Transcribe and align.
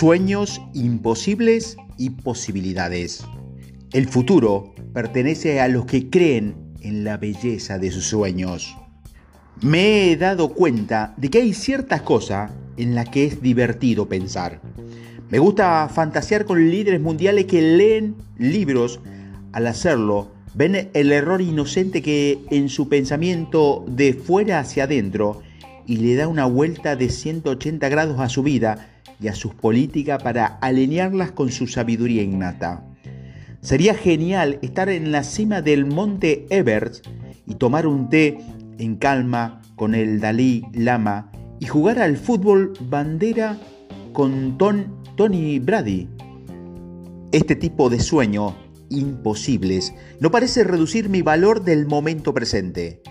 Sueños 0.00 0.62
imposibles 0.72 1.76
y 1.98 2.08
posibilidades. 2.08 3.22
El 3.92 4.08
futuro 4.08 4.72
pertenece 4.94 5.60
a 5.60 5.68
los 5.68 5.84
que 5.84 6.08
creen 6.08 6.56
en 6.80 7.04
la 7.04 7.18
belleza 7.18 7.78
de 7.78 7.90
sus 7.90 8.06
sueños. 8.06 8.78
Me 9.60 10.10
he 10.10 10.16
dado 10.16 10.54
cuenta 10.54 11.12
de 11.18 11.28
que 11.28 11.42
hay 11.42 11.52
ciertas 11.52 12.00
cosas 12.00 12.50
en 12.78 12.94
las 12.94 13.10
que 13.10 13.26
es 13.26 13.42
divertido 13.42 14.08
pensar. 14.08 14.62
Me 15.28 15.38
gusta 15.38 15.86
fantasear 15.92 16.46
con 16.46 16.70
líderes 16.70 17.02
mundiales 17.02 17.44
que 17.44 17.60
leen 17.60 18.16
libros. 18.38 19.00
Al 19.52 19.66
hacerlo, 19.66 20.32
ven 20.54 20.88
el 20.94 21.12
error 21.12 21.42
inocente 21.42 22.00
que 22.00 22.38
en 22.50 22.70
su 22.70 22.88
pensamiento 22.88 23.84
de 23.86 24.14
fuera 24.14 24.60
hacia 24.60 24.84
adentro 24.84 25.42
y 25.86 25.98
le 25.98 26.14
da 26.14 26.26
una 26.26 26.46
vuelta 26.46 26.96
de 26.96 27.10
180 27.10 27.86
grados 27.90 28.18
a 28.18 28.30
su 28.30 28.42
vida 28.42 28.86
y 29.20 29.28
a 29.28 29.34
sus 29.34 29.54
políticas 29.54 30.22
para 30.22 30.46
alinearlas 30.46 31.32
con 31.32 31.50
su 31.50 31.66
sabiduría 31.66 32.22
innata. 32.22 32.86
Sería 33.60 33.94
genial 33.94 34.58
estar 34.62 34.88
en 34.88 35.12
la 35.12 35.22
cima 35.22 35.60
del 35.60 35.84
monte 35.84 36.46
Everest 36.48 37.06
y 37.46 37.56
tomar 37.56 37.86
un 37.86 38.08
té 38.08 38.38
en 38.78 38.96
calma 38.96 39.60
con 39.76 39.94
el 39.94 40.20
Dalí 40.20 40.64
Lama 40.72 41.30
y 41.58 41.66
jugar 41.66 41.98
al 41.98 42.16
fútbol 42.16 42.72
bandera 42.88 43.58
con 44.12 44.56
Tony 45.16 45.58
Brady. 45.58 46.08
Este 47.32 47.54
tipo 47.54 47.90
de 47.90 48.00
sueños 48.00 48.54
imposibles 48.88 49.94
no 50.18 50.30
parece 50.30 50.64
reducir 50.64 51.08
mi 51.08 51.22
valor 51.22 51.62
del 51.62 51.86
momento 51.86 52.34
presente 52.34 53.02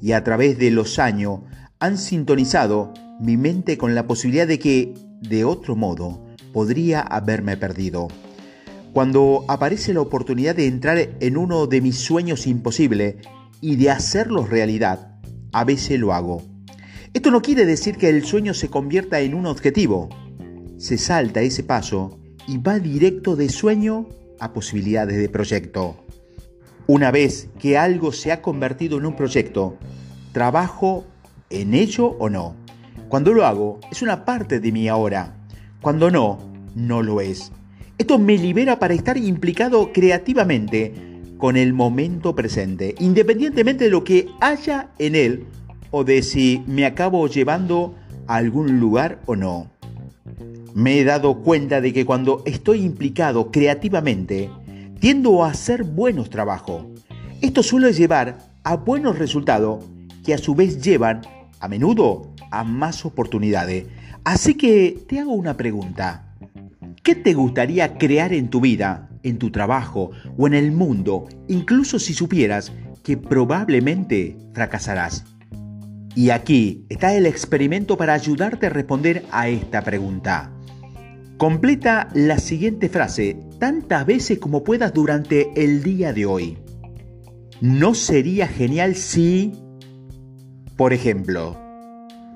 y 0.00 0.12
a 0.12 0.24
través 0.24 0.58
de 0.58 0.70
los 0.70 0.98
años 0.98 1.40
han 1.80 1.98
sintonizado 1.98 2.92
mi 3.20 3.36
mente 3.36 3.78
con 3.78 3.94
la 3.94 4.06
posibilidad 4.06 4.46
de 4.46 4.58
que, 4.58 4.94
de 5.20 5.44
otro 5.44 5.76
modo, 5.76 6.24
podría 6.52 7.00
haberme 7.00 7.56
perdido. 7.56 8.08
Cuando 8.92 9.44
aparece 9.48 9.94
la 9.94 10.00
oportunidad 10.00 10.56
de 10.56 10.66
entrar 10.66 10.98
en 11.20 11.36
uno 11.36 11.66
de 11.66 11.80
mis 11.80 11.98
sueños 11.98 12.46
imposibles 12.46 13.16
y 13.60 13.76
de 13.76 13.90
hacerlos 13.90 14.48
realidad, 14.48 15.18
a 15.52 15.64
veces 15.64 16.00
lo 16.00 16.12
hago. 16.12 16.42
Esto 17.14 17.30
no 17.30 17.42
quiere 17.42 17.64
decir 17.64 17.96
que 17.96 18.08
el 18.08 18.24
sueño 18.24 18.54
se 18.54 18.68
convierta 18.68 19.20
en 19.20 19.34
un 19.34 19.46
objetivo. 19.46 20.08
Se 20.78 20.98
salta 20.98 21.40
ese 21.40 21.62
paso 21.62 22.18
y 22.46 22.58
va 22.58 22.78
directo 22.78 23.36
de 23.36 23.48
sueño 23.48 24.08
a 24.40 24.52
posibilidades 24.52 25.18
de 25.18 25.28
proyecto. 25.28 25.96
Una 26.86 27.10
vez 27.10 27.48
que 27.58 27.76
algo 27.76 28.12
se 28.12 28.32
ha 28.32 28.40
convertido 28.40 28.98
en 28.98 29.06
un 29.06 29.16
proyecto, 29.16 29.76
trabajo 30.32 31.04
en 31.50 31.74
ello 31.74 32.16
o 32.18 32.30
no. 32.30 32.54
Cuando 33.08 33.32
lo 33.32 33.46
hago, 33.46 33.80
es 33.90 34.02
una 34.02 34.26
parte 34.26 34.60
de 34.60 34.70
mí 34.70 34.86
ahora. 34.86 35.34
Cuando 35.80 36.10
no, 36.10 36.38
no 36.74 37.02
lo 37.02 37.22
es. 37.22 37.50
Esto 37.96 38.18
me 38.18 38.36
libera 38.36 38.78
para 38.78 38.92
estar 38.92 39.16
implicado 39.16 39.92
creativamente 39.92 40.92
con 41.38 41.56
el 41.56 41.72
momento 41.72 42.34
presente, 42.34 42.94
independientemente 42.98 43.84
de 43.84 43.90
lo 43.90 44.04
que 44.04 44.28
haya 44.40 44.90
en 44.98 45.14
él 45.14 45.46
o 45.90 46.04
de 46.04 46.22
si 46.22 46.62
me 46.66 46.84
acabo 46.84 47.26
llevando 47.28 47.94
a 48.26 48.36
algún 48.36 48.78
lugar 48.78 49.20
o 49.24 49.36
no. 49.36 49.70
Me 50.74 51.00
he 51.00 51.04
dado 51.04 51.38
cuenta 51.38 51.80
de 51.80 51.94
que 51.94 52.04
cuando 52.04 52.42
estoy 52.44 52.84
implicado 52.84 53.50
creativamente, 53.50 54.50
tiendo 55.00 55.44
a 55.44 55.50
hacer 55.50 55.82
buenos 55.84 56.28
trabajos. 56.28 56.84
Esto 57.40 57.62
suele 57.62 57.92
llevar 57.92 58.38
a 58.64 58.76
buenos 58.76 59.18
resultados 59.18 59.84
que 60.24 60.34
a 60.34 60.38
su 60.38 60.54
vez 60.54 60.82
llevan, 60.82 61.22
a 61.60 61.68
menudo, 61.68 62.34
a 62.50 62.64
más 62.64 63.04
oportunidades. 63.04 63.86
Así 64.24 64.54
que 64.54 65.04
te 65.08 65.20
hago 65.20 65.32
una 65.32 65.56
pregunta. 65.56 66.34
¿Qué 67.02 67.14
te 67.14 67.34
gustaría 67.34 67.96
crear 67.96 68.32
en 68.32 68.48
tu 68.48 68.60
vida, 68.60 69.08
en 69.22 69.38
tu 69.38 69.50
trabajo 69.50 70.10
o 70.36 70.46
en 70.46 70.54
el 70.54 70.72
mundo, 70.72 71.26
incluso 71.48 71.98
si 71.98 72.12
supieras 72.12 72.72
que 73.02 73.16
probablemente 73.16 74.36
fracasarás? 74.52 75.24
Y 76.14 76.30
aquí 76.30 76.84
está 76.88 77.14
el 77.14 77.26
experimento 77.26 77.96
para 77.96 78.14
ayudarte 78.14 78.66
a 78.66 78.70
responder 78.70 79.24
a 79.30 79.48
esta 79.48 79.82
pregunta. 79.82 80.52
Completa 81.36 82.08
la 82.14 82.38
siguiente 82.38 82.88
frase 82.88 83.38
tantas 83.60 84.04
veces 84.04 84.40
como 84.40 84.64
puedas 84.64 84.92
durante 84.92 85.52
el 85.54 85.84
día 85.84 86.12
de 86.12 86.26
hoy. 86.26 86.58
¿No 87.60 87.94
sería 87.94 88.48
genial 88.48 88.96
si... 88.96 89.52
Por 90.76 90.92
ejemplo, 90.92 91.56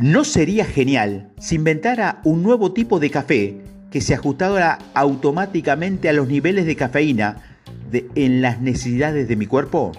¿no 0.00 0.24
sería 0.24 0.64
genial 0.64 1.30
si 1.38 1.54
inventara 1.54 2.20
un 2.24 2.42
nuevo 2.42 2.72
tipo 2.72 2.98
de 2.98 3.10
café 3.10 3.60
que 3.90 4.00
se 4.00 4.14
ajustara 4.14 4.78
automáticamente 4.92 6.08
a 6.08 6.12
los 6.12 6.26
niveles 6.26 6.66
de 6.66 6.74
cafeína 6.74 7.58
en 7.92 8.42
las 8.42 8.60
necesidades 8.60 9.28
de 9.28 9.36
mi 9.36 9.46
cuerpo? 9.46 9.92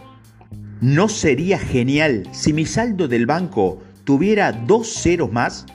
¿No 0.81 1.07
sería 1.07 1.57
genial 1.57 2.27
si 2.31 2.51
mi 2.51 2.65
saldo 2.65 3.07
del 3.07 3.25
banco 3.25 3.81
tuviera 4.03 4.51
dos 4.51 4.93
ceros 5.01 5.31
más? 5.31 5.65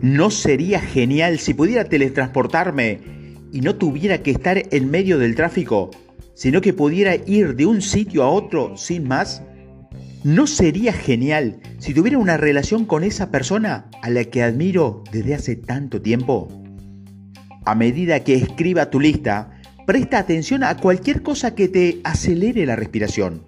¿No 0.00 0.30
sería 0.30 0.80
genial 0.80 1.40
si 1.40 1.54
pudiera 1.54 1.84
teletransportarme 1.84 3.00
y 3.52 3.60
no 3.62 3.74
tuviera 3.74 4.22
que 4.22 4.30
estar 4.30 4.62
en 4.70 4.90
medio 4.90 5.18
del 5.18 5.34
tráfico, 5.34 5.90
sino 6.34 6.60
que 6.60 6.72
pudiera 6.72 7.16
ir 7.16 7.56
de 7.56 7.66
un 7.66 7.82
sitio 7.82 8.22
a 8.22 8.28
otro 8.28 8.76
sin 8.76 9.08
más? 9.08 9.42
¿No 10.24 10.46
sería 10.46 10.94
genial 10.94 11.60
si 11.76 11.92
tuviera 11.92 12.16
una 12.16 12.38
relación 12.38 12.86
con 12.86 13.04
esa 13.04 13.30
persona 13.30 13.90
a 14.00 14.08
la 14.08 14.24
que 14.24 14.42
admiro 14.42 15.04
desde 15.12 15.34
hace 15.34 15.54
tanto 15.54 16.00
tiempo? 16.00 16.48
A 17.66 17.74
medida 17.74 18.24
que 18.24 18.34
escriba 18.34 18.88
tu 18.88 19.00
lista, 19.00 19.60
presta 19.86 20.18
atención 20.18 20.64
a 20.64 20.78
cualquier 20.78 21.22
cosa 21.22 21.54
que 21.54 21.68
te 21.68 22.00
acelere 22.04 22.64
la 22.64 22.74
respiración, 22.74 23.46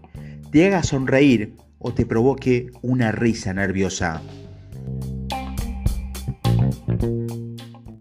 te 0.52 0.66
haga 0.66 0.82
sonreír 0.82 1.54
o 1.78 1.94
te 1.94 2.04
provoque 2.04 2.70
una 2.82 3.10
risa 3.10 3.54
nerviosa. 3.54 4.20